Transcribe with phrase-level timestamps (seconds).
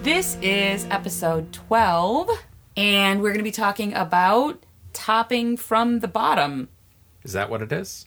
[0.03, 2.29] This is episode 12,
[2.77, 6.69] and we're going to be talking about topping from the bottom.
[7.23, 8.05] Is that what it is?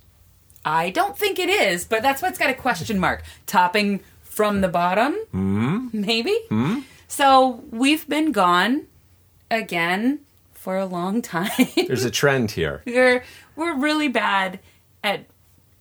[0.64, 3.22] I don't think it is, but that's what's got a question mark.
[3.46, 5.14] Topping from the bottom?
[5.34, 5.92] Mm.
[5.92, 6.34] Maybe?
[6.50, 6.84] Mm.
[7.08, 8.86] So we've been gone
[9.50, 10.20] again
[10.52, 11.50] for a long time.
[11.86, 12.82] There's a trend here.
[12.86, 14.60] we're, we're really bad
[15.04, 15.26] at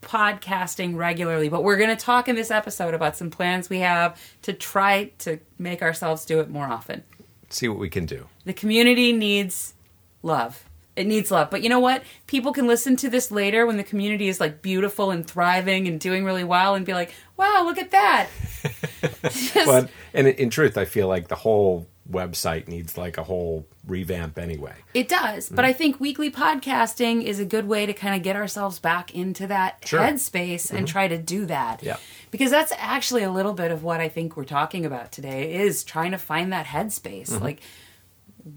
[0.02, 4.22] podcasting regularly, but we're going to talk in this episode about some plans we have
[4.44, 7.04] to try to make ourselves do it more often.
[7.50, 8.28] See what we can do.
[8.46, 9.74] The community needs
[10.22, 10.66] love.
[10.96, 11.50] It needs love.
[11.50, 12.04] But you know what?
[12.28, 16.00] People can listen to this later when the community is like beautiful and thriving and
[16.00, 18.30] doing really well and be like, wow, look at that.
[19.24, 23.66] Just- But and in truth, I feel like the whole website needs like a whole
[23.88, 24.76] revamp anyway.
[24.94, 25.50] it does.
[25.50, 25.70] But mm.
[25.70, 29.48] I think weekly podcasting is a good way to kind of get ourselves back into
[29.48, 30.00] that Sure.
[30.00, 30.86] headspace and mm-hmm.
[30.86, 31.82] try to do that.
[31.82, 31.98] Yeah.
[32.30, 35.84] Because that's actually a little bit of what I think we're talking about today is
[35.84, 37.30] trying to find that headspace.
[37.32, 37.44] Mm-hmm.
[37.44, 37.62] Like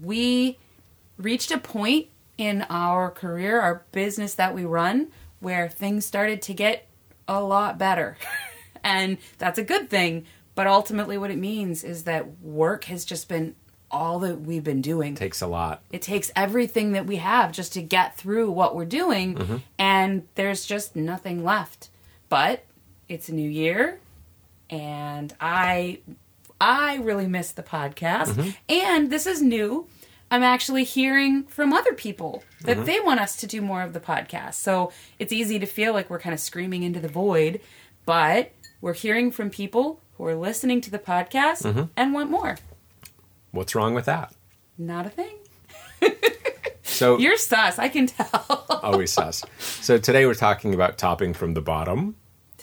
[0.01, 0.57] we
[1.17, 2.07] reached a point
[2.39, 5.09] in our career, our business that we run,
[5.41, 6.87] where things started to get
[7.27, 8.17] a lot better.
[8.83, 10.25] and that's a good thing.
[10.55, 13.55] But ultimately, what it means is that work has just been
[13.91, 15.15] all that we've been doing.
[15.15, 15.83] Takes a lot.
[15.91, 19.57] It takes everything that we have just to get through what we're doing, mm-hmm.
[19.77, 21.89] and there's just nothing left.
[22.29, 22.65] But
[23.09, 23.99] it's a new year,
[24.69, 25.99] and I
[26.61, 28.33] I really miss the podcast.
[28.33, 28.49] Mm-hmm.
[28.69, 29.87] And this is new.
[30.31, 32.85] I'm actually hearing from other people that mm-hmm.
[32.85, 34.55] they want us to do more of the podcast.
[34.55, 37.61] So it's easy to feel like we're kind of screaming into the void,
[38.05, 38.51] but
[38.81, 41.83] we're hearing from people who are listening to the podcast mm-hmm.
[41.97, 42.57] and want more.
[43.51, 44.33] What's wrong with that?
[44.77, 45.35] Not a thing.
[46.83, 48.65] So You're sus, I can tell.
[48.83, 49.43] always sus.
[49.57, 52.15] So today we're talking about topping from the bottom.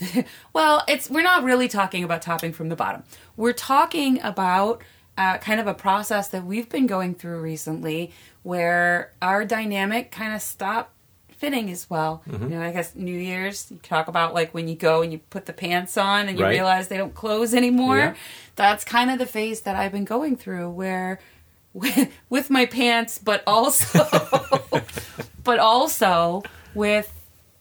[0.53, 3.03] well, it's we're not really talking about topping from the bottom.
[3.37, 4.83] We're talking about
[5.19, 8.13] uh, kind of a process that we've been going through recently,
[8.43, 10.91] where our dynamic kind of stopped
[11.31, 12.23] fitting as well.
[12.29, 12.45] Mm-hmm.
[12.45, 15.19] You know, I guess New Year's you talk about like when you go and you
[15.31, 16.51] put the pants on and you Right.
[16.53, 17.99] realize they don't close anymore.
[17.99, 18.15] Yeah.
[18.57, 21.21] That's kind of the phase that I've been going through, where
[21.75, 24.03] with, with my pants, but also,
[25.45, 26.43] but also
[26.75, 27.13] with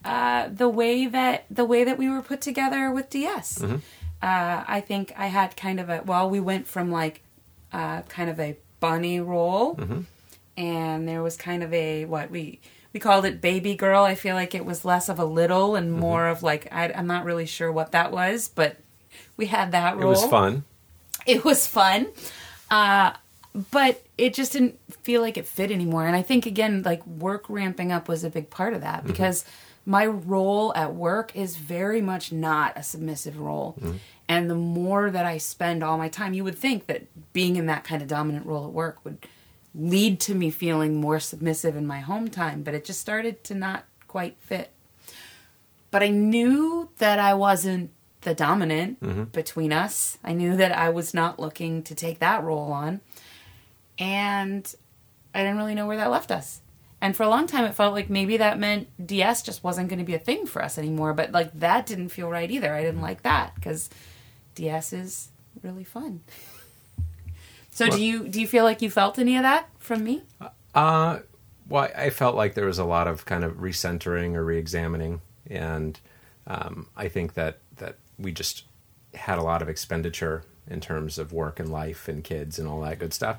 [0.05, 3.61] uh, the way that the way that we were put together with DS.
[3.61, 3.77] Uh,
[4.21, 7.21] I think I had kind of a well, we went from like
[7.71, 9.79] uh, kind of a bunny role,
[10.57, 12.59] and there was kind of a what we
[12.93, 14.03] we called it baby girl.
[14.03, 17.07] I feel like it was less of a little and more of like I, I'm
[17.07, 18.77] not really sure what that was, but
[19.37, 20.03] we had that role.
[20.03, 20.63] It was fun.
[21.25, 22.07] it was fun.
[22.71, 23.13] Uh,
[23.71, 26.05] but it just didn't feel like it fit anymore.
[26.07, 29.45] And i think again like work ramping up was a big part of that because
[29.85, 33.77] my role at work is very much not a submissive role
[34.27, 37.65] and the more that i spend all my time you would think that being in
[37.65, 39.17] that kind of dominant role at work would
[39.73, 43.53] lead to me feeling more submissive in my home time but it just started to
[43.53, 44.71] not quite fit
[45.95, 47.89] but I knew that I wasn't
[48.25, 49.23] the dominant mm-hmm.
[49.25, 50.17] between us.
[50.25, 52.99] I knew that I was not looking to take that role on.
[53.97, 54.75] And
[55.33, 56.59] I didn't really know where that left us.
[56.99, 59.99] And for a long time, it felt like maybe that meant DS just wasn't going
[59.99, 61.13] to be a thing for us anymore.
[61.13, 62.73] But like that didn't feel right either.
[62.73, 63.03] I didn't mm-hmm.
[63.03, 63.89] like that because
[64.55, 65.29] DS is
[65.61, 66.21] really fun.
[67.71, 70.23] So Well- do you do you feel like you felt any of that from me?
[70.73, 71.19] Uh,
[71.67, 75.19] well, I felt like there was a lot of kind of recentering or reexamining,
[75.49, 75.99] and
[76.47, 78.63] um, I think that that we just
[79.13, 82.81] had a lot of expenditure in terms of work and life and kids and all
[82.81, 83.37] that good stuff.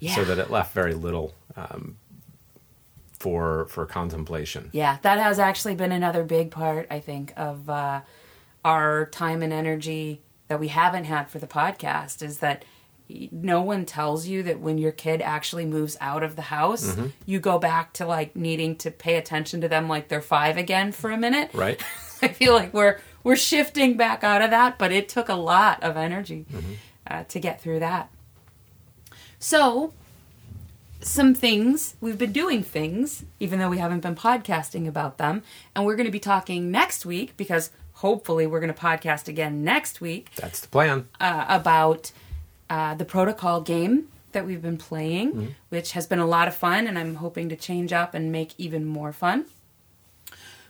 [0.00, 0.14] Yeah.
[0.14, 1.96] So that it left very little um,
[3.18, 4.70] for for contemplation.
[4.72, 8.00] Yeah, that has actually been another big part, I think, of uh,
[8.64, 12.64] our time and energy that we haven't had for the podcast is that
[13.30, 17.40] no one tells you that when your kid actually moves out of the house, you
[17.40, 21.10] go back to like needing to pay attention to them like they're five again for
[21.10, 21.50] a minute.
[21.54, 21.82] Right?
[22.22, 25.82] I feel like we're we're shifting back out of that, but it took a lot
[25.82, 26.46] of energy
[27.06, 28.10] uh, to get through that.
[29.38, 29.92] So,
[31.00, 35.42] some things we've been doing things, even though we haven't been podcasting about them,
[35.74, 39.64] and we're going to be talking next week because hopefully we're going to podcast again
[39.64, 41.08] next week That's the plan.
[41.20, 42.12] uh, about
[42.70, 46.86] uh, the protocol game that we've been playing, which has been a lot of fun,
[46.86, 49.46] and I'm hoping to change up and make even more fun.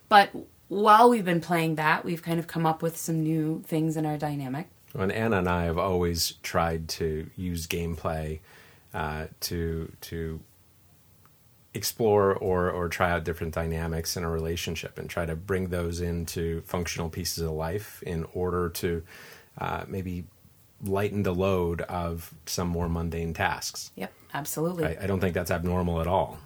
[0.08, 0.30] But
[0.68, 4.06] while we've been playing that, we've kind of come up with some new things in
[4.06, 4.68] our dynamic.
[4.94, 8.38] And Anna and I have always tried to use gameplay
[8.94, 10.40] uh, to to
[11.74, 16.00] explore or or try out different dynamics in a relationship and try to bring those
[16.00, 19.02] into functional pieces of life in order to
[19.58, 20.24] uh, maybe
[20.82, 23.90] lighten the load of some more mundane tasks.
[23.96, 24.86] Yep, absolutely.
[24.86, 26.38] I, I don't think that's abnormal at all.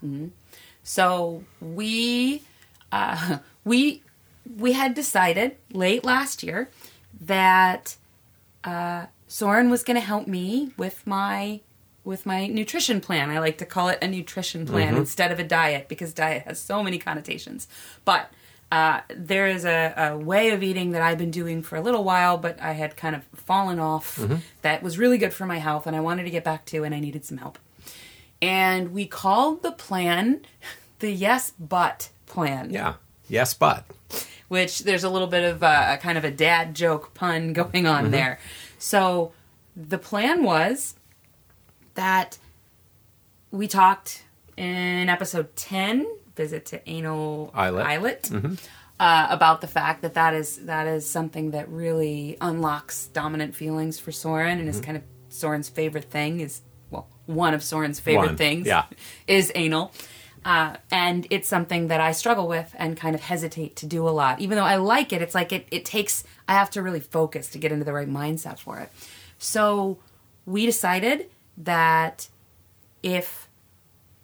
[0.83, 2.43] So we
[2.91, 4.03] uh, we
[4.57, 6.69] we had decided late last year
[7.21, 7.97] that
[8.65, 11.61] uh, Soren was going to help me with my
[12.05, 13.31] with my nutrition plan.
[13.31, 14.99] I like to call it a nutrition plan mm-hmm.
[14.99, 17.69] instead of a diet because diet has so many connotations.
[18.05, 18.31] But
[18.73, 22.05] uh, there is a, a way of eating that I've been doing for a little
[22.05, 24.17] while, but I had kind of fallen off.
[24.17, 24.37] Mm-hmm.
[24.63, 26.95] That was really good for my health, and I wanted to get back to, and
[26.95, 27.59] I needed some help.
[28.41, 30.41] And we called the plan
[30.99, 32.71] the Yes But plan.
[32.71, 32.95] Yeah.
[33.29, 33.87] Yes, but
[34.49, 37.87] Which there's a little bit of a, a kind of a dad joke pun going
[37.87, 38.11] on mm-hmm.
[38.11, 38.39] there.
[38.79, 39.33] So
[39.77, 40.95] the plan was
[41.95, 42.39] that
[43.51, 44.23] we talked
[44.57, 46.07] in episode 10,
[46.37, 48.31] Visit to Anal Islet.
[48.99, 53.99] uh, about the fact that that is that is something that really unlocks dominant feelings
[53.99, 56.61] for Soren and is kind of Soren's favorite thing is
[56.91, 58.85] well one of Soren's favorite One, things yeah.
[59.27, 59.93] is anal.
[60.45, 64.11] Uh, and it's something that I struggle with and kind of hesitate to do a
[64.11, 64.41] lot.
[64.41, 67.49] Even though I like it, it's like it, it takes, I have to really focus
[67.51, 68.91] to get into the right mindset for it.
[69.39, 69.99] So
[70.45, 72.29] we decided that
[73.03, 73.49] if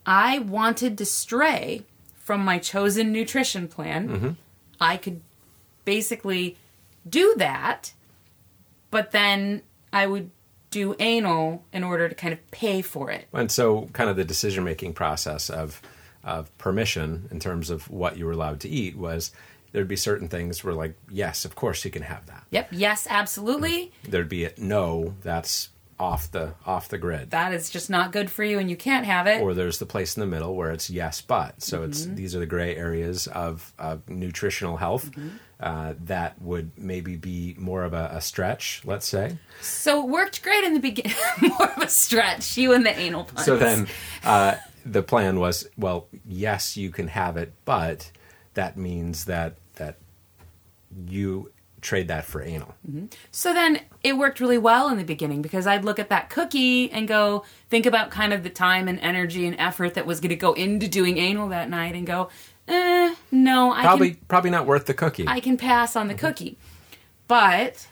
[0.06, 1.84] I wanted to stray
[2.16, 4.30] from my chosen nutrition plan, mm-hmm.
[4.80, 5.20] I could
[5.84, 6.56] basically
[7.08, 7.92] do that,
[8.90, 10.30] but then I would
[10.70, 13.26] do anal in order to kind of pay for it.
[13.32, 15.80] And so, kind of the decision making process of
[16.24, 19.30] of permission in terms of what you were allowed to eat was
[19.72, 22.44] there'd be certain things where, like, yes, of course you can have that.
[22.50, 23.92] Yep, yes, absolutely.
[24.04, 27.30] There'd be a no, that's off the off the grid.
[27.30, 29.40] That is just not good for you and you can't have it.
[29.42, 32.38] or there's the place in the middle where it's yes but so it's these are
[32.38, 35.10] the gray areas of, of nutritional health
[35.60, 40.42] uh, that would maybe be more of a, a stretch let's say so it worked
[40.42, 41.16] great in the beginning.
[41.40, 43.44] More of a stretch, you and the anal puns.
[43.44, 43.88] so then
[44.24, 44.54] uh,
[44.86, 48.12] the plan was well yes you can have it but
[48.54, 49.96] that means that that
[51.06, 51.50] you
[51.80, 53.06] trade that for anal mm-hmm.
[53.30, 56.90] So then it worked really well in the beginning because I'd look at that cookie
[56.90, 60.30] and go think about kind of the time and energy and effort that was going
[60.30, 62.30] to go into doing anal that night and go,
[62.66, 66.14] eh, no, I probably can probably not worth the cookie I can pass on the
[66.14, 66.26] mm-hmm.
[66.26, 66.58] cookie.
[67.26, 67.86] But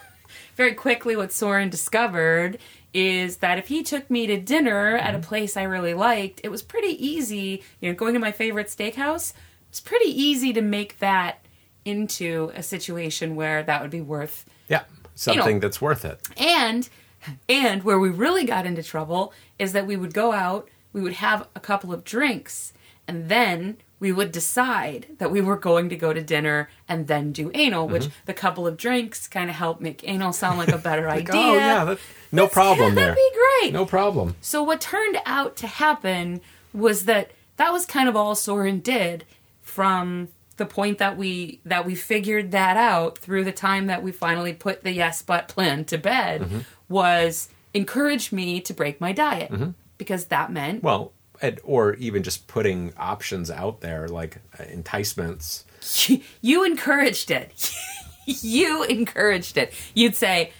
[0.56, 2.58] very quickly, what Soren discovered
[2.94, 5.28] is that if he took me to dinner at a mm-hmm.
[5.28, 7.62] place I really liked, it was pretty easy.
[7.80, 9.32] You know, going to my favorite steakhouse,
[9.68, 11.44] it's pretty easy to make that
[11.88, 14.82] into a situation where that would be worth yeah
[15.18, 16.20] something that's worth it.
[16.36, 16.88] And
[17.48, 21.14] and where we really got into trouble is that we would go out, we would
[21.14, 22.72] have a couple of drinks,
[23.06, 27.32] and then we would decide that we were going to go to dinner and then
[27.32, 28.26] do anal, which mm-hmm.
[28.26, 31.38] the couple of drinks kind of helped make anal sound like a better Like, oh,
[31.38, 31.50] idea.
[31.50, 31.98] oh yeah that,
[32.30, 33.08] no problem there.
[33.08, 33.72] That'd be great.
[33.72, 34.36] no problem.
[34.40, 36.40] So what turned out to happen
[36.72, 39.24] was that that was kind of all Soren did
[39.62, 40.28] from
[40.58, 44.52] the point that we that we figured that out through the time that we finally
[44.52, 49.50] put the yes but plan to bed was encourage me to break my diet
[49.96, 55.64] because that meant Well, and, or even just putting options out there like uh, enticements.
[56.40, 57.72] you encouraged it.
[58.26, 59.72] you encouraged it.
[59.94, 60.52] You'd say,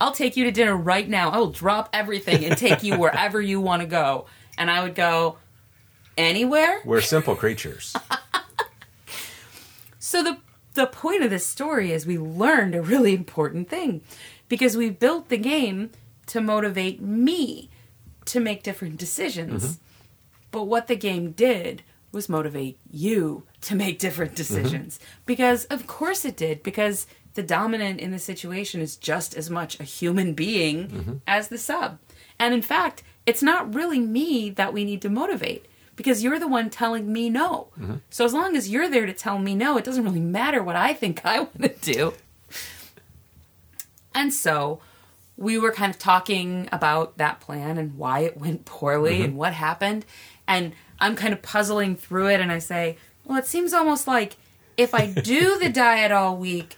[0.00, 1.30] I'll take you to dinner right now.
[1.30, 4.26] I will drop everything and take you wherever you want to go.
[4.56, 5.36] And I would go,
[6.16, 6.80] anywhere?
[6.84, 7.94] We're simple creatures.
[10.04, 10.36] So the
[10.74, 14.02] the point of this story is we learned a really important thing
[14.48, 15.92] because we built the game
[16.26, 17.70] to motivate me
[18.26, 19.64] to make different decisions.
[19.64, 19.82] Mm-hmm.
[20.50, 24.36] But what the game did was motivate you to make different mm-hmm.
[24.36, 25.00] decisions.
[25.24, 26.62] Because, of course, it did.
[26.62, 31.16] Because the dominant in the situation is just as much a human being mm-hmm.
[31.26, 31.98] as the sub.
[32.38, 35.64] And in fact, it's not really me that we need to motivate
[35.96, 37.68] because you're the one telling me no.
[37.78, 37.96] Mm-hmm.
[38.10, 40.76] So as long as you're there to tell me no, it doesn't really matter what
[40.76, 42.14] I think I want to do.
[44.14, 44.80] And so
[45.36, 49.24] we were kind of talking about that plan and why it went poorly mm-hmm.
[49.24, 50.04] and what happened.
[50.46, 54.36] And I'm kind of puzzling through it and I say, well, it seems almost like
[54.76, 56.76] if I do the diet all week,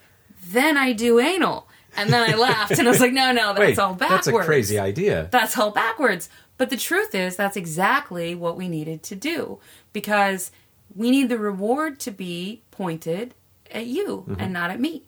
[0.49, 1.68] then I do anal.
[1.96, 4.26] And then I laughed and I was like, no, no, that's Wait, all backwards.
[4.26, 5.28] that's a crazy idea.
[5.30, 6.28] That's all backwards.
[6.58, 9.58] But the truth is, that's exactly what we needed to do
[9.92, 10.50] because
[10.94, 13.34] we need the reward to be pointed
[13.70, 15.02] at you and not at me.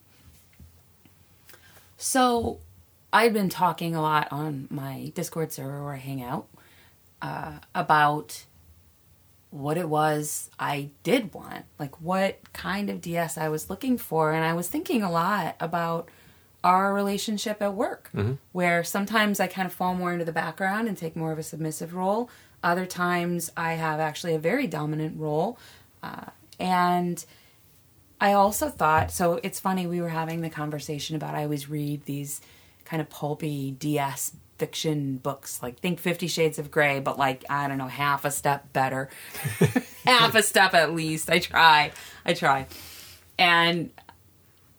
[1.96, 2.58] So
[3.12, 6.46] I've been talking a lot on my Discord server where I hang out
[7.22, 8.44] uh, about
[9.50, 14.32] what it was I did want, like what kind of DS I was looking for.
[14.32, 16.08] And I was thinking a lot about
[16.64, 18.10] our relationship at work,
[18.52, 21.42] where sometimes I kind of fall more into the background and take more of a
[21.42, 22.28] submissive role.
[22.62, 25.58] Other times I have actually a very dominant role.
[26.02, 26.26] Uh,
[26.58, 27.24] and
[28.20, 29.38] I also thought so.
[29.42, 32.40] It's funny we were having the conversation about I always read these
[32.84, 37.68] kind of pulpy DS fiction books, like think Fifty Shades of Grey, but like I
[37.68, 39.08] don't know, half a step better,
[40.04, 41.30] half a step at least.
[41.30, 41.92] I try,
[42.24, 42.66] I try,
[43.38, 43.90] and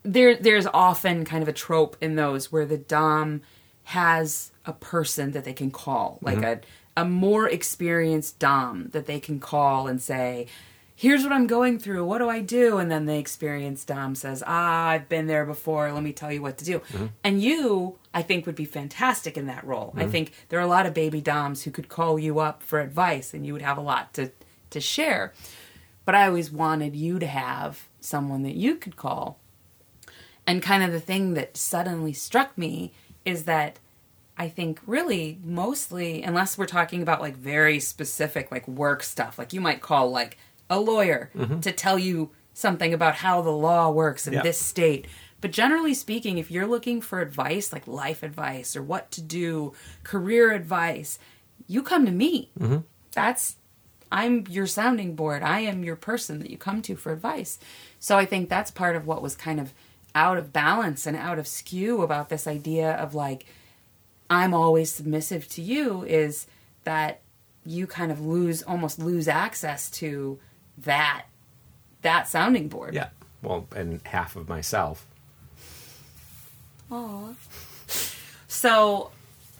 [0.02, 3.42] there there's often kind of a trope in those where the dom
[3.84, 6.60] has a person that they can call, like mm-hmm.
[6.96, 10.46] a a more experienced dom that they can call and say
[11.00, 12.04] here's what I'm going through.
[12.04, 12.76] What do I do?
[12.76, 15.90] And then the experienced Dom says, Ah, I've been there before.
[15.90, 16.80] Let me tell you what to do.
[16.80, 17.06] Mm-hmm.
[17.24, 19.94] And you, I think, would be fantastic in that role.
[19.96, 20.10] I mm-hmm.
[20.10, 23.32] think there are a lot of baby Doms who could call you up for advice
[23.32, 24.30] and you would have a lot to,
[24.68, 25.32] to share.
[26.04, 29.39] But I always wanted you to have someone that you could call.
[30.46, 32.92] And kind of the thing that suddenly struck me
[33.24, 33.78] is that
[34.36, 39.52] I think really mostly, unless we're talking about like very specific like work stuff, like
[39.52, 41.60] you might call like a lawyer mm-hmm.
[41.60, 44.42] to tell you something about how the law works in Yeah.
[44.42, 45.06] this state.
[45.40, 49.72] But generally speaking, if you're looking for advice, like life advice or what to do,
[50.04, 51.18] career advice,
[51.66, 52.50] you come to me.
[52.58, 52.78] Mm-hmm.
[53.12, 53.56] That's
[54.12, 55.42] I'm your sounding board.
[55.42, 57.58] I am your person that you come to for advice.
[57.98, 59.72] So I think that's part of what was kind of
[60.14, 63.46] out of balance and out of skew about this idea of like
[64.28, 66.46] I'm always submissive to you is
[66.84, 67.20] that
[67.64, 70.38] you kind of lose almost lose access to
[70.78, 71.26] that
[72.02, 72.94] that sounding board.
[72.94, 73.08] Yeah.
[73.42, 75.06] Well, and half of myself.
[76.90, 77.34] Aw.
[78.48, 79.10] So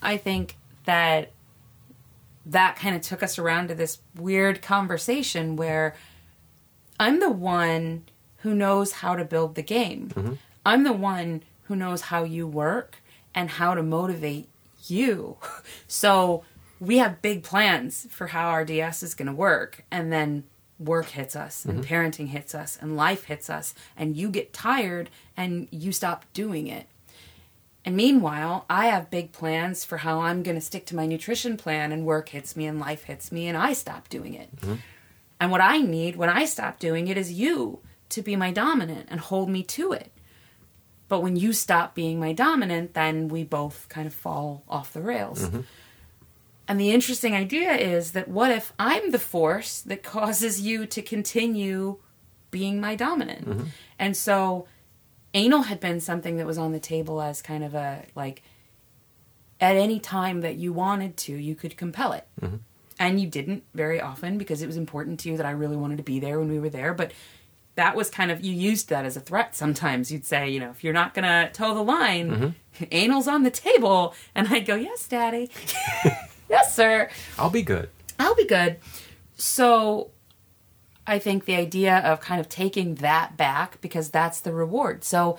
[0.02, 1.32] I think that
[2.46, 5.94] that kind of took us around to this weird conversation where
[6.98, 8.04] I'm the one
[8.42, 10.08] who knows how to build the game.
[10.14, 10.34] Mm-hmm.
[10.64, 12.96] I'm the one who knows how you work
[13.34, 14.48] and how to motivate
[14.86, 15.36] you.
[15.86, 16.44] So
[16.78, 19.84] we have big plans for how our DS is going to work.
[19.90, 20.44] And then
[20.80, 21.94] work hits us, and mm-hmm.
[21.94, 26.66] parenting hits us, and life hits us, and you get tired and you stop doing
[26.66, 26.86] it.
[27.84, 31.56] And meanwhile, I have big plans for how I'm going to stick to my nutrition
[31.56, 34.56] plan, and work hits me, and life hits me, and I stop doing it.
[34.56, 34.74] Mm-hmm.
[35.38, 39.08] And what I need when I stop doing it is you to be my dominant
[39.10, 40.12] and hold me to it.
[41.08, 45.02] But when you stop being my dominant, then we both kind of fall off the
[45.02, 45.42] rails.
[45.42, 45.60] Mm-hmm.
[46.68, 51.02] And the interesting idea is that what if I'm the force that causes you to
[51.02, 51.98] continue
[52.52, 53.48] being my dominant?
[53.48, 53.64] Mm-hmm.
[53.98, 54.68] And so
[55.34, 58.42] anal had been something that was on the table as kind of a like
[59.60, 62.26] at any time that you wanted to, you could compel it.
[62.40, 62.56] Mm-hmm.
[63.00, 65.96] And you didn't very often because it was important to you that I really wanted
[65.96, 66.94] to be there when we were there.
[66.94, 67.12] But
[67.74, 70.10] that was kind of, you used that as a threat sometimes.
[70.10, 72.84] You'd say, you know, if you're not going to toe the line, mm-hmm.
[72.92, 74.14] anal's on the table.
[74.34, 75.50] And I'd go, yes, daddy.
[76.48, 77.08] yes, sir.
[77.38, 77.88] I'll be good.
[78.18, 78.76] I'll be good.
[79.36, 80.10] So
[81.06, 85.02] I think the idea of kind of taking that back because that's the reward.
[85.04, 85.38] So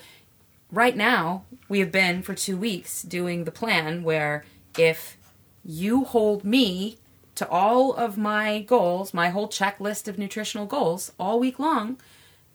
[0.71, 4.43] right now, we have been for two weeks doing the plan where
[4.77, 5.17] if
[5.63, 6.97] you hold me
[7.35, 11.97] to all of my goals, my whole checklist of nutritional goals all week long,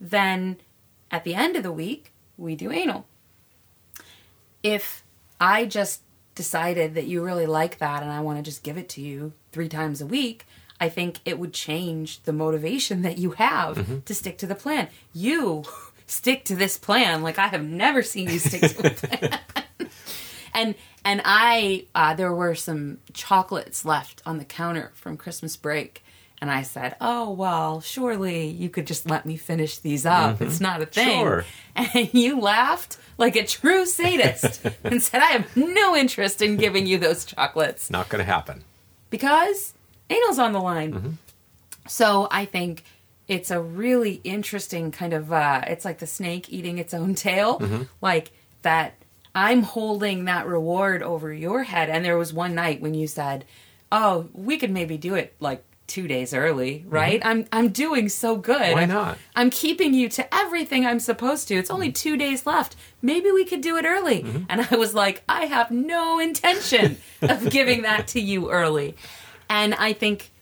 [0.01, 0.57] then
[1.11, 3.07] at the end of the week, we do anal.
[4.63, 5.05] If
[5.41, 6.03] I just
[6.35, 9.33] decided that you really like that and I want to just give it to you
[9.53, 10.47] three times a week,
[10.81, 14.89] I think it would change the motivation that you have to stick to the plan.
[15.15, 15.65] You
[16.07, 19.41] stick to this plan like I have never seen you stick to a plan.
[20.55, 20.75] and
[21.05, 26.05] and I uh, there were some chocolates left on the counter from Christmas break,
[26.41, 30.41] and I said, "Oh well, surely you could just let me finish these up.
[30.41, 30.65] It's mm-hmm.
[30.65, 31.45] not a thing." Sure.
[31.77, 36.87] And you laughed like a true sadist and said, "I have no interest in giving
[36.87, 38.65] you those chocolates Not going to happen.
[39.11, 39.75] because
[40.09, 41.11] anal's on the line." Mm-hmm.
[41.87, 42.83] So I think
[43.29, 47.59] it's a really interesting kind of uh it's like the snake eating its own tail
[47.59, 47.83] mm-hmm.
[48.01, 48.31] like
[48.63, 48.95] that
[49.35, 53.45] i'm holding that reward over your head and there was one night when you said
[53.91, 56.91] oh we could maybe do it like two days early mm-hmm.
[56.91, 57.25] right?
[57.25, 58.73] I'm i'm doing so good.
[58.75, 59.19] Why not?
[59.35, 61.55] i'm keeping you to everything i'm supposed to.
[61.55, 61.95] It's only mm-hmm.
[61.95, 62.77] two days left.
[63.03, 64.23] Maybe we could do it early.
[64.23, 64.45] Mm-hmm.
[64.49, 68.97] And i was like i have no intention of giving that to you early.
[69.49, 70.33] And i think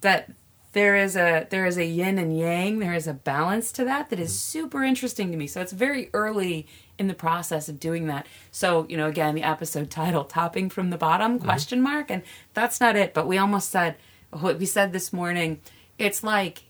[0.00, 0.30] that
[0.74, 2.80] there is a there is a yin and yang.
[2.80, 5.46] There is a balance to that that is super interesting to me.
[5.46, 6.66] So it's very early
[6.98, 8.26] in the process of doing that.
[8.50, 11.38] So you know again the episode title topping from the bottom?
[11.38, 12.10] Question mark.
[12.10, 13.96] And that's not it but we almost said
[14.40, 15.60] what we said this morning
[15.98, 16.64] it's like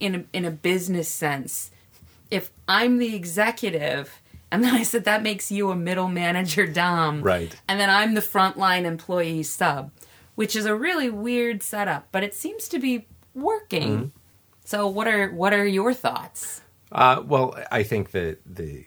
[0.00, 1.70] in a, in a business sense
[2.30, 7.22] if i'm the executive and then i said that makes you a middle manager dom
[7.22, 7.54] Right.
[7.68, 9.90] and then i'm the frontline employee sub
[10.34, 14.12] which is a really weird setup but it seems to be working
[14.64, 16.60] so what are what are your thoughts
[16.92, 18.86] Uh, well, I think that the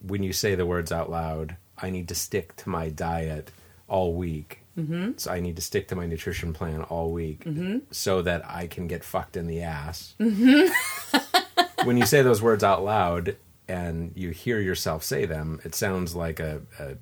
[0.00, 3.52] when you say the words out loud, I need to stick to my diet
[3.86, 4.61] all week.
[4.78, 5.12] Mm-hmm.
[5.16, 7.46] So I need to stick to my nutrition plan all week
[7.90, 10.14] so that I can get fucked in the ass.
[10.20, 11.84] Mm-hmm.
[11.84, 13.36] when you say those words out loud
[13.68, 16.96] and you hear yourself say them, it sounds like a, a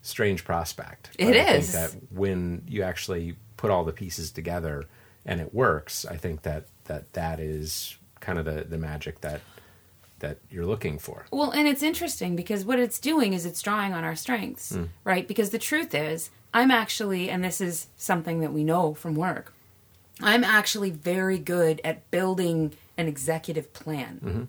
[0.00, 1.10] strange prospect.
[1.18, 1.70] It But I is.
[1.72, 4.84] think that when you actually put all the pieces together
[5.26, 9.40] and it works, I think that that, that is kind of the, the magic that
[10.22, 11.26] that you're looking for.
[11.30, 14.84] Well, and it's interesting because what it's doing is it's drawing on our strengths, hmm.
[15.04, 15.28] right?
[15.28, 19.52] Because the truth is, I'm actually, and this is something that we know from work,
[20.20, 24.20] I'm actually very good at building an executive plan.
[24.24, 24.42] Mm-hmm.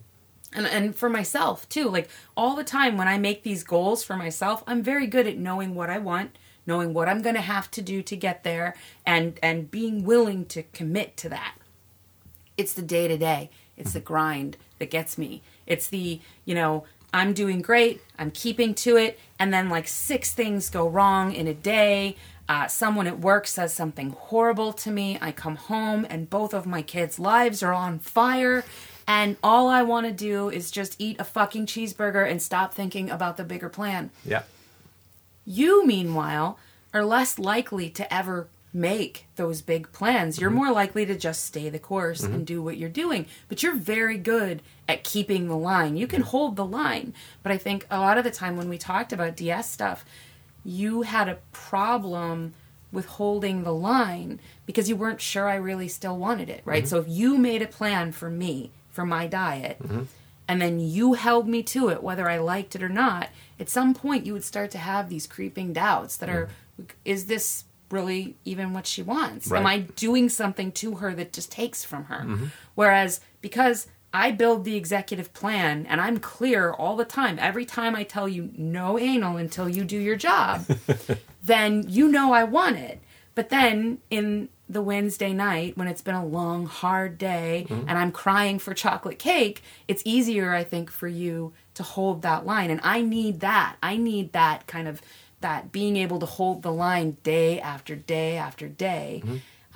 [0.56, 4.16] And, and for myself too, like all the time when I make these goals for
[4.16, 7.70] myself, I'm very good at knowing what I want, knowing what I'm going to have
[7.72, 11.56] to do to get there, and and being willing to commit to that
[12.56, 16.84] it's the day to day it's the grind that gets me it's the you know
[17.12, 21.46] i'm doing great i'm keeping to it and then like six things go wrong in
[21.46, 22.16] a day.
[22.48, 25.18] Uh, someone at work says something horrible to me.
[25.20, 28.64] I come home and both of my kids lives are on fire
[29.06, 33.10] and all i want to do is just eat a fucking cheeseburger and stop thinking
[33.10, 34.10] about the bigger plan.
[34.24, 34.44] Yeah.
[35.44, 36.58] you, meanwhile,
[36.94, 40.40] are less likely to ever make those big plans.
[40.40, 40.58] You're mm-hmm.
[40.58, 42.44] more likely to just stay the course and mm-hmm.
[42.44, 43.26] do what you're doing.
[43.48, 45.96] But you're very good at keeping the line.
[45.96, 46.30] You can mm-hmm.
[46.30, 47.14] hold the line.
[47.42, 50.04] But I think a lot of the time when we talked about DS stuff,
[50.64, 52.54] you had a problem
[52.90, 56.86] with holding the line because you weren't sure I really still wanted it, right?
[56.86, 59.78] So if you made a plan for me, for my diet,
[60.46, 63.94] and then you held me to it whether I liked it or not, at some
[63.94, 66.48] point you would start to have these creeping doubts that are
[67.04, 69.50] is this really even what she wants?
[69.50, 72.24] Am I doing something to her that just takes from her?
[72.24, 72.46] Mm-hmm.
[72.74, 77.96] Whereas because I build the executive plan and I'm clear all the time, every time
[77.96, 80.66] I tell you no anal until you do your job,
[81.44, 83.00] then you know I want it.
[83.34, 87.88] But then in the Wednesday night, when it's been a long, hard day mm-hmm.
[87.88, 92.46] and I'm crying for chocolate cake, it's easier, I think, for you to hold that
[92.46, 92.70] line.
[92.70, 93.76] And I need that.
[93.82, 95.02] I need that kind of
[95.44, 99.22] that being able to hold the line day after day after day.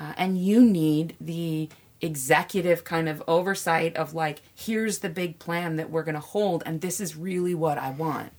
[0.00, 1.68] Uh, and you need the
[2.00, 6.62] executive kind of oversight of like, here's the big plan that we're going to hold,
[6.64, 8.32] and this is really what I want.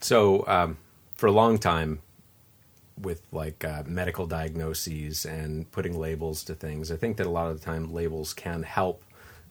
[0.00, 0.76] So um,
[1.16, 2.00] for a long time,
[3.00, 7.50] with like uh, medical diagnoses and putting labels to things, I think that a lot
[7.50, 9.02] of the time labels can help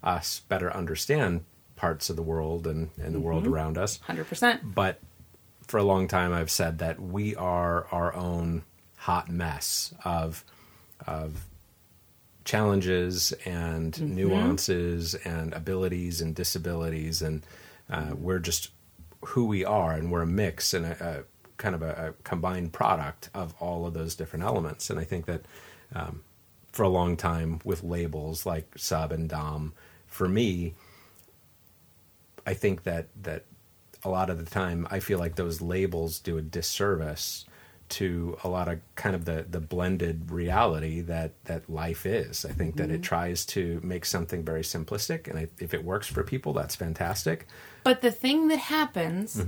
[0.03, 3.97] us better understand parts of the world and, and the world around us.
[4.07, 4.75] 100%.
[4.75, 4.99] But
[5.71, 8.63] for a long time, I've said that we are our own
[8.97, 10.43] hot mess of
[11.07, 11.45] of
[12.43, 17.45] challenges and nuances and abilities and disabilities, and
[17.89, 18.71] uh, we're just
[19.27, 22.73] who we are, and we're a mix and a, a kind of a, a combined
[22.73, 24.89] product of all of those different elements.
[24.89, 25.45] And I think that
[25.95, 26.21] um,
[26.73, 29.71] for a long time, with labels like sub and dom,
[30.05, 30.73] for me,
[32.45, 33.45] I think that that
[34.03, 37.45] a lot of the time I feel like those labels do a disservice
[37.89, 42.45] to a lot of kind of the the blended reality that that life is.
[42.45, 46.07] I think that it tries to make something very simplistic, and I, if it works
[46.07, 47.47] for people, that's fantastic.
[47.83, 49.43] But the thing that happens,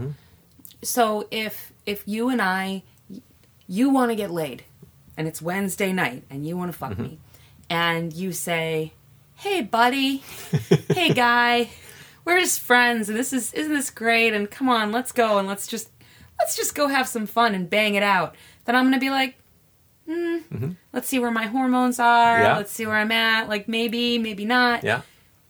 [0.82, 2.84] so if if you and I
[3.68, 4.64] you want to get laid
[5.16, 7.04] and it's Wednesday night and you want to fuck Mm-hmm.
[7.04, 7.20] me
[7.70, 8.92] and you say,
[9.36, 10.18] "Hey buddy,
[10.94, 11.70] hey guy,
[12.26, 15.48] we're just friends and this is isn't this great and come on, let's go and
[15.48, 15.90] let's just
[16.40, 19.36] let's just go have some fun and bang it out." Then I'm to be like,
[20.08, 22.36] "Hmm, let's see where my hormones are.
[22.38, 22.44] Mm-hmm.
[22.44, 22.58] Yeah.
[22.58, 23.50] Let's see where I'm at.
[23.50, 25.02] Like maybe, maybe not." Yeah.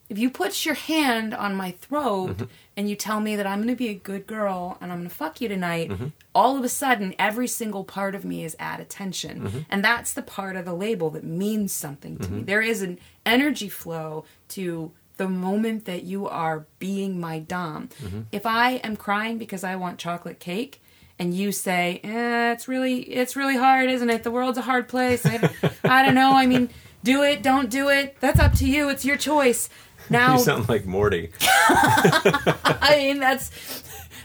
[0.09, 2.43] if you put your hand on my throat Mm-hmm.
[2.77, 5.41] and you tell me that I'm to be a good girl and I'm to fuck
[5.41, 6.07] you tonight, Mm-hmm.
[6.35, 9.41] all of a sudden every single part of me is at attention.
[9.41, 9.59] Mm-hmm.
[9.71, 12.43] And that's the part of the label that means something to me.
[12.43, 17.89] There is an energy flow to the moment that you are being my dom.
[18.01, 18.21] Mm-hmm.
[18.31, 20.81] If I am crying because I want chocolate cake,
[21.19, 24.23] and you say, eh, "It's really, it's really hard, isn't it?
[24.23, 25.25] The world's a hard place.
[25.25, 25.49] I,
[25.83, 26.33] I don't know.
[26.33, 26.69] I mean,
[27.03, 28.17] do it, don't do it.
[28.19, 28.89] That's up to you.
[28.89, 29.69] It's your choice."
[30.09, 31.31] Now, You sound like Morty.
[31.39, 33.51] I mean, that's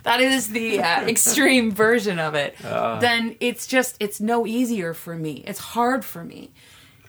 [0.03, 2.57] that is the uh, extreme version of it.
[2.59, 5.45] then it's just it's no easier for me.
[5.47, 6.51] It's hard for me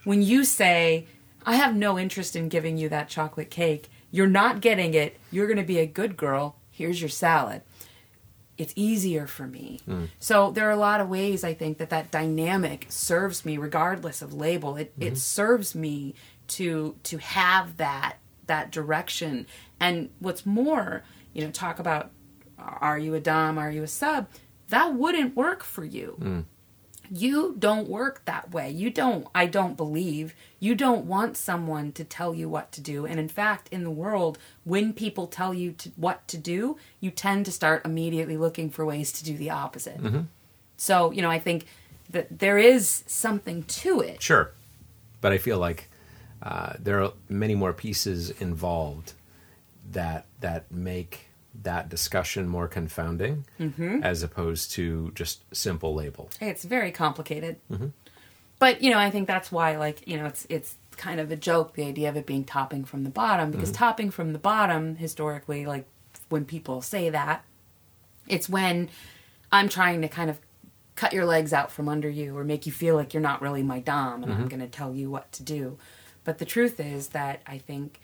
[0.04, 1.08] when you say,
[1.46, 3.90] "I have no interest in giving you that chocolate cake.
[4.12, 5.18] You're not getting it.
[5.32, 6.56] You're going to be a good girl.
[6.72, 7.62] Here's your salad."
[8.58, 9.80] It's easier for me.
[9.88, 10.10] Mm.
[10.20, 14.22] So there are a lot of ways I think that that dynamic serves me, regardless
[14.22, 14.76] of label.
[14.76, 15.16] It it mm-hmm.
[15.16, 16.14] serves me
[16.50, 19.48] to to have that that direction.
[19.80, 22.12] And what's more, you know, talk about
[22.58, 24.28] are you a dom, are you a sub?
[24.68, 26.18] That wouldn't work for you.
[26.20, 26.44] Mm.
[27.12, 28.70] You don't work that way.
[28.70, 33.06] You don't, I don't believe, you don't want someone to tell you what to do.
[33.06, 37.10] And in fact, in the world, when people tell you to, what to do, you
[37.10, 40.00] tend to start immediately looking for ways to do the opposite.
[40.78, 41.66] So, you know, I think
[42.10, 44.22] that there is something to it.
[44.22, 44.52] Sure,
[45.22, 45.90] but I feel like
[46.44, 49.14] uh, there are many more pieces involved
[49.92, 51.29] that that make
[51.64, 54.04] that discussion more confounding, Mm-hmm.
[54.04, 56.30] as opposed to just simple label.
[56.40, 57.58] It's very complicated.
[57.72, 57.88] Mm-hmm.
[58.60, 61.36] But you know, I think that's why, like, you know, it's it's kind of a
[61.36, 63.78] joke the idea of it being topping from the bottom because mm-hmm.
[63.78, 65.86] topping from the bottom historically, like
[66.28, 67.46] when people say that,
[68.28, 68.90] it's when
[69.52, 70.40] I'm trying to kind of
[70.96, 73.64] cut your legs out from under you or make you feel like you're not really
[73.64, 74.48] my dom and I'm mm-hmm.
[74.48, 75.78] going to tell you what to do.
[76.26, 78.02] But the truth is that I think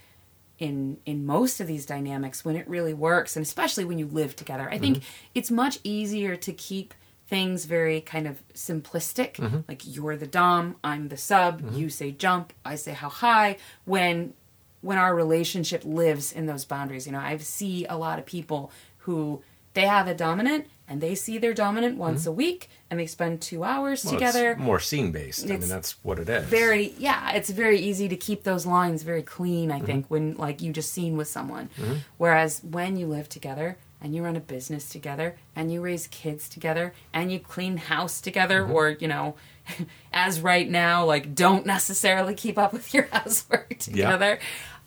[0.60, 4.36] in in most of these dynamics when it really works and especially when you live
[4.36, 4.70] together.
[4.70, 5.30] I think mm-hmm.
[5.34, 6.94] it's much easier to keep
[7.28, 9.60] things very kind of simplistic mm-hmm.
[9.68, 11.76] like you're the dom i'm the sub mm-hmm.
[11.76, 14.34] you say jump i say how high when
[14.82, 17.08] when our relationship lives in those boundaries.
[17.08, 19.42] You know i see a lot of people who
[19.74, 23.42] they have a dominant and they see their dominant once a week and they spend
[23.42, 25.46] two hours Well, together more scene based.
[25.46, 26.46] I mean, that's what it is.
[26.46, 29.82] very yeah it's very easy to keep those lines very clean Mm-hmm.
[29.84, 31.70] i think when like you just seen with someone
[32.18, 36.48] whereas when you live together and you run a business together and you raise kids
[36.48, 38.72] together and you clean house together Mm-hmm.
[38.74, 39.36] or you know
[40.14, 44.38] as right now like don't necessarily keep up with your housework together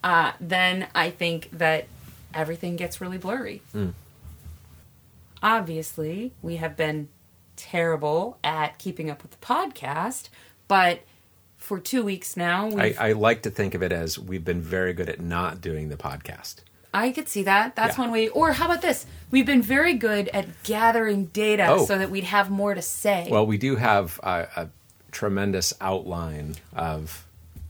[0.04, 1.87] uh, then i think that
[2.32, 3.92] everything gets really blurry Mm.
[5.42, 7.09] Obviously we have been
[7.57, 10.29] terrible at keeping up with the podcast
[10.68, 11.01] but
[11.57, 14.92] for two weeks now I, I like to think of it as we've been very
[14.92, 16.57] good at not doing the podcast.
[16.94, 18.05] I could see that that's Yeah.
[18.05, 21.85] one way or how about this we've been very good at gathering data Oh.
[21.85, 24.68] so that we'd have more to say Well, we do have a, a
[25.11, 27.27] tremendous outline of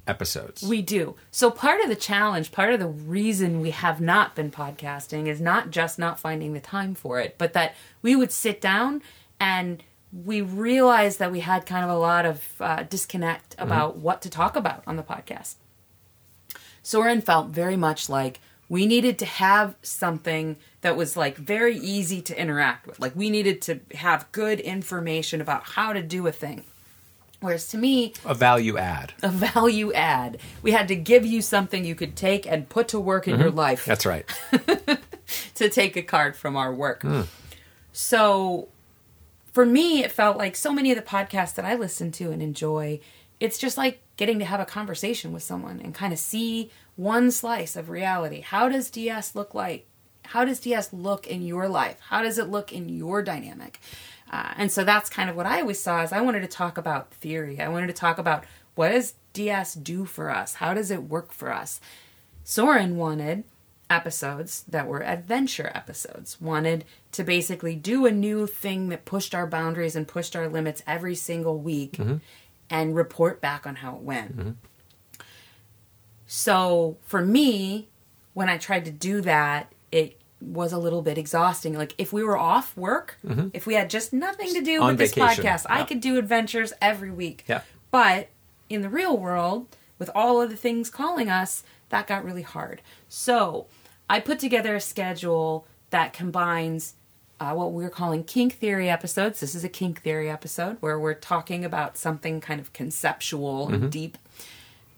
[0.09, 0.63] episodes.
[0.63, 1.15] We do.
[1.31, 5.41] So part of the challenge, part of the reason we have not been podcasting is
[5.41, 9.03] not just not finding the time for it, but that we would sit down
[9.39, 14.23] and we realized that we had kind of a lot of uh, disconnect about what
[14.23, 15.57] to talk about on the podcast.
[16.83, 22.23] Soren felt very much like we needed to have something that was like very easy
[22.23, 22.99] to interact with.
[23.01, 26.65] Like we needed to have good information about how to do a thing.
[27.41, 29.13] Whereas to me, a value add.
[29.23, 30.39] a value add.
[30.61, 33.51] We had to give you something you could take and put to work in your
[33.51, 33.59] mm-hmm.
[33.59, 34.27] life That's right.
[35.55, 37.03] to take a card from our work.
[37.03, 37.23] Hmm.
[37.93, 38.69] So
[39.53, 42.43] for me, it felt like so many of the podcasts that I listen to and
[42.43, 43.01] enjoy,
[43.41, 47.31] it's just like getting to have a conversation with someone and kind of see one
[47.31, 48.41] slice of reality.
[48.41, 49.87] How does DS look like?
[50.27, 51.97] How does DS look in your life?
[52.09, 53.81] How does it look in your dynamic?
[54.31, 56.77] Uh, and so that's kind of what I always saw is I wanted to talk
[56.79, 57.61] about theory.
[57.61, 60.55] I wanted to talk about what does DS do for us?
[60.55, 61.81] How does it work for us?
[62.45, 63.45] Soren wanted
[63.91, 69.47] episodes that were adventure episodes, wanted to basically do a new thing that pushed our
[69.47, 71.99] boundaries and pushed our limits every single week
[72.71, 74.57] and report back on how it went.
[76.27, 77.89] So for me,
[78.35, 81.75] when I tried to do that, it was a little bit exhausting.
[81.77, 83.19] Like if we were off work,
[83.53, 84.83] if we had just nothing to do Mm-hmm.
[84.83, 87.45] On with this vacation, podcast, I could do adventures every week.
[87.49, 87.63] Yeah.
[87.91, 88.29] But
[88.69, 89.67] in the real world,
[89.99, 92.83] with all of the things calling us, that got really hard.
[93.09, 93.67] So
[94.09, 96.95] I put together a schedule that combines
[97.41, 99.41] uh, what we're calling kink theory episodes.
[99.41, 103.75] This is a kink theory episode where we're talking about something kind of conceptual Mm-hmm.
[103.75, 104.19] and deep.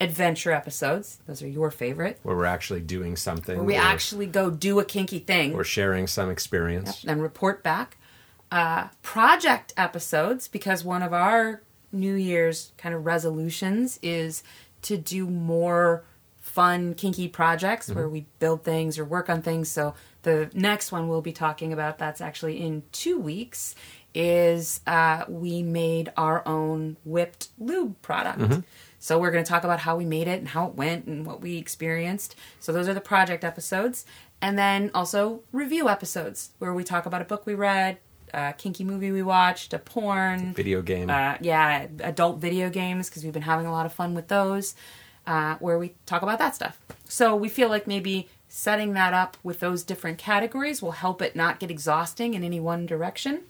[0.00, 1.18] Adventure episodes.
[1.26, 2.18] Those are your favorite.
[2.22, 3.56] Where we're actually doing something.
[3.56, 7.04] Where we actually go do a kinky thing We're sharing some experience.
[7.06, 7.98] and report back.
[8.50, 14.42] Uh, project episodes, because one of our New Year's kind of resolutions is
[14.82, 16.04] to do more
[16.38, 19.68] fun, kinky projects where we build things or work on things.
[19.68, 23.74] So the next one we'll be talking about, that's actually in two weeks,
[24.14, 28.64] is uh, we made our own whipped lube product.
[29.00, 31.26] So we're going to talk about how we made it and how it went and
[31.26, 32.36] what we experienced.
[32.60, 34.04] So those are the project episodes.
[34.42, 37.96] And then also review episodes where we talk about a book we read,
[38.34, 41.08] a kinky movie we watched, a porn, Video game.
[41.08, 44.74] uh, yeah, adult video games because we've been having a lot of fun with those,
[45.26, 46.78] uh, where we talk about that stuff.
[47.04, 51.34] So we feel like maybe setting that up with those different categories will help it
[51.34, 53.42] not get exhausting in any one direction.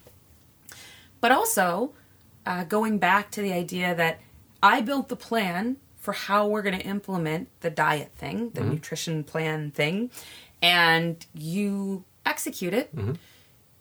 [1.21, 1.93] But also,
[2.47, 4.21] uh, going back to the idea that
[4.63, 8.71] I built the plan for how we're going to implement the diet thing, the mm-hmm.
[8.71, 10.11] nutrition plan thing,
[10.63, 12.95] and you execute it.
[12.95, 13.13] Mm-hmm.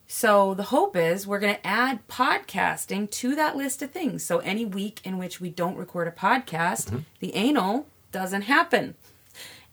[0.07, 4.23] So the hope is we're going to add podcasting to that list of things.
[4.23, 6.99] So any week in which we don't record a podcast, mm-hmm.
[7.19, 8.95] the anal doesn't happen.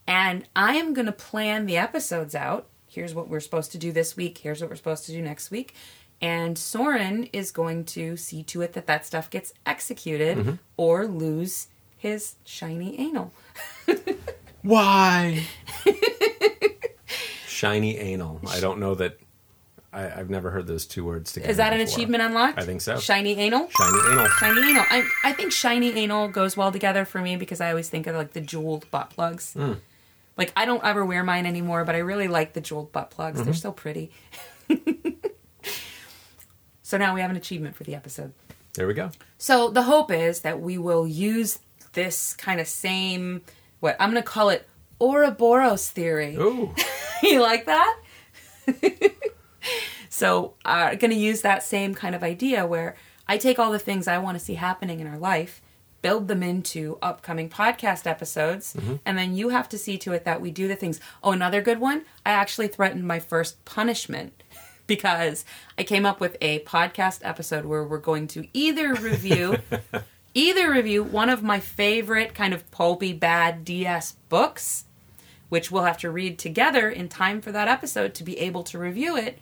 [0.07, 2.66] And I am going to plan the episodes out.
[2.87, 4.38] Here's what we're supposed to do this week.
[4.38, 5.75] Here's what we're supposed to do next week.
[6.20, 11.68] And Soren is going to see to it that that stuff gets executed or lose
[11.98, 13.33] his shiny anal.
[14.62, 15.46] Why?
[17.46, 18.40] Shiny anal.
[18.48, 19.18] I don't know that.
[19.92, 21.50] I, I've never heard those two words together.
[21.50, 22.59] Is that an achievement unlocked?
[22.59, 22.98] I think so.
[22.98, 23.68] Shiny anal?
[23.70, 24.26] Shiny anal.
[24.26, 24.85] Shiny anal.
[24.90, 28.16] I, I think shiny anal goes well together for me because I always think of
[28.16, 29.55] like the jeweled butt plugs.
[29.55, 29.74] Hmm.
[30.37, 33.37] Like I don't ever wear mine anymore, but I really like the jeweled butt plugs.
[33.37, 33.44] Mm-hmm.
[33.44, 34.11] They're so pretty.
[36.87, 38.33] so now we have an achievement for the episode.
[38.75, 39.11] There we go.
[39.38, 41.59] So the hope is that we will use
[41.94, 43.42] this kind of same
[43.81, 44.68] what I'm going to call it
[45.01, 46.37] Ouroboros theory.
[46.37, 46.72] Ooh.
[47.25, 47.99] you like that?
[50.11, 52.94] so I'm uh, going to use that same kind of idea where
[53.27, 55.61] I take all the things I want to see happening in our life,
[56.03, 60.40] build them into upcoming podcast episodes, and then you have to see to it that
[60.40, 61.01] we do the things.
[61.20, 62.05] Oh, another good one.
[62.25, 64.44] I actually threatened my first punishment
[64.87, 65.44] because
[65.79, 69.59] I came up with a podcast episode where we're going to either review
[70.35, 74.85] either review one of my favorite kind of pulpy bad DS books
[75.49, 78.79] which we'll have to read together in time for that episode to be able to
[78.79, 79.38] review it.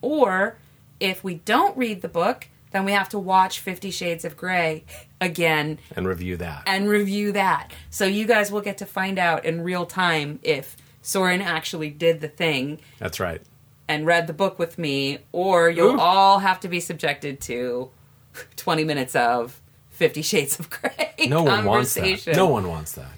[0.00, 0.56] Or
[1.00, 4.84] if we don't read the book, then we have to watch Fifty Shades of Grey
[5.20, 6.64] again And review that.
[6.66, 7.70] and review that.
[7.88, 12.20] So you guys will get to find out in real time if Soren actually did
[12.20, 13.40] the thing That's right.
[13.88, 16.00] And read the book with me, or you'll Ooh.
[16.00, 17.90] all have to be subjected to
[18.56, 22.34] 20 minutes of Fifty Shades of Grey No one wants that.
[22.34, 23.12] No one wants that.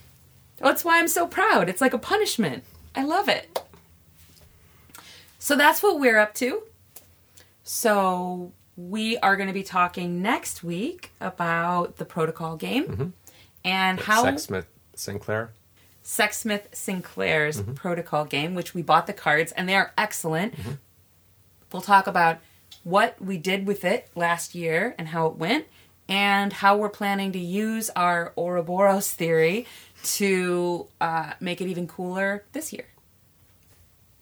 [0.58, 1.68] That's why I'm so proud.
[1.68, 2.64] It's like a punishment.
[2.94, 3.62] I love it.
[5.38, 6.62] So that's what we're up to.
[7.62, 13.08] So we are going to be talking next week about the protocol game mm-hmm.
[13.64, 15.52] and how Sexsmith Sinclair.
[16.06, 20.54] Sexsmith Sinclair's protocol game, which we bought the cards and they are excellent.
[21.72, 22.38] We'll talk about
[22.84, 25.66] what we did with it last year and how it went,
[26.08, 29.66] and how we're planning to use our Ouroboros theory
[30.04, 32.86] to uh, make it even cooler this year.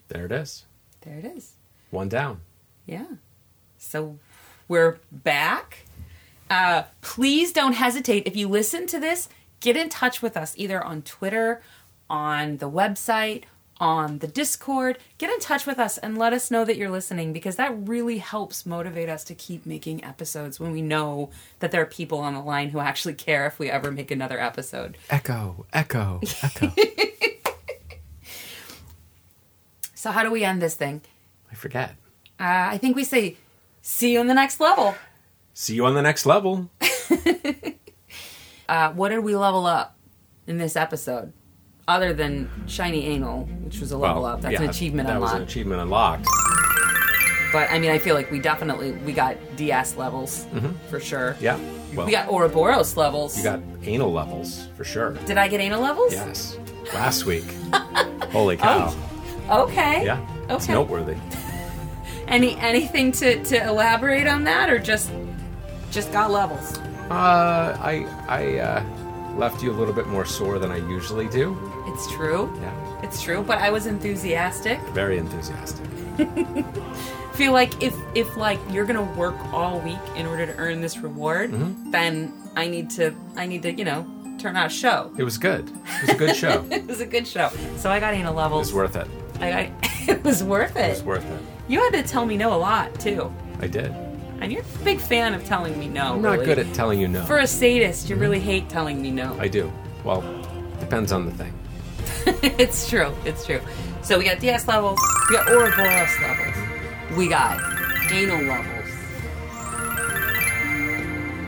[0.09, 0.65] There it is.
[1.03, 1.53] There it is.
[1.91, 2.41] One down.
[2.87, 3.05] Yeah.
[3.77, 4.19] So
[4.69, 5.85] we're back.
[6.49, 8.27] Uh, please don't hesitate.
[8.27, 9.29] If you listen to this,
[9.65, 11.63] get in touch with us either on Twitter,
[12.11, 13.45] on the website,
[13.81, 14.99] on the Discord.
[15.17, 18.19] Get in touch with us and let us know that you're listening because that really
[18.19, 22.35] helps motivate us to keep making episodes when we know that there are people on
[22.35, 24.99] the line who actually care if we ever make another episode.
[25.09, 26.71] Echo, echo, echo.
[29.97, 31.01] So, how do we end this thing?
[31.51, 31.93] I forget.
[32.39, 33.39] Uh, I think we say,
[33.81, 34.95] see you on the next level.
[35.55, 36.69] See you on the next level.
[38.69, 39.97] Uh, what did we level up
[40.47, 41.33] in this episode?
[41.87, 44.41] Other than shiny anal, which was a level up.
[44.41, 45.37] That's an yeah, achievement that was unlocked.
[45.43, 46.27] an achievement unlocked.
[47.53, 50.47] but I mean, I feel like we definitely we got DS levels
[50.89, 51.37] for sure.
[51.41, 51.59] Yeah.
[51.95, 53.37] Well, We got Ouroboros levels.
[53.37, 55.13] you got anal levels for sure.
[55.27, 56.13] Did I get anal levels?
[56.13, 56.59] Yes.
[56.95, 57.45] Last week.
[58.33, 58.95] Holy cow.
[59.51, 60.05] Okay.
[60.07, 60.27] Yeah.
[60.45, 60.55] Okay.
[60.55, 61.17] It's noteworthy.
[62.29, 65.11] Any anything to to elaborate on that, or just
[65.91, 66.79] just got levels?
[67.11, 68.85] Uh, I I uh,
[69.37, 71.57] left you a little bit more sore than I usually do.
[71.89, 72.51] It's true.
[72.63, 74.81] Yeah, It's true, but I was enthusiastic.
[74.93, 75.87] very enthusiastic.
[77.35, 80.99] feel like if if like you're gonna work all week in order to earn this
[80.99, 81.91] reward, Mm-hmm.
[81.91, 84.07] then I need to I need to you know
[84.39, 85.13] turn out a show.
[85.19, 85.69] It was good.
[85.69, 86.65] It was a good show.
[86.71, 88.69] it It was a good show, so I got anal levels.
[88.71, 89.09] It was worth it.
[89.41, 89.73] I, I,
[90.09, 90.91] it was worth It it.
[90.91, 91.43] was worth it.
[91.69, 93.93] You had to tell me no a lot too, I did.
[94.45, 96.15] And you're a big fan of telling me no.
[96.15, 96.45] I'm not really.
[96.45, 97.25] good at telling you no.
[97.25, 99.37] For a sadist, you really hate telling me no.
[99.41, 99.73] I do.
[100.05, 100.23] Well,
[100.81, 101.53] depends on the thing.
[102.59, 103.13] it's true.
[103.25, 103.61] It's true.
[104.03, 105.01] So we got DS levels.
[105.31, 107.17] We got Ouroboros levels.
[107.17, 107.59] We got
[108.13, 108.89] anal levels.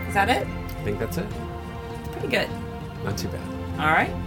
[0.08, 0.46] Is that it?
[0.46, 1.26] I think that's it.
[2.12, 2.48] Pretty good.
[3.04, 3.40] Not too bad.
[3.78, 4.25] All right.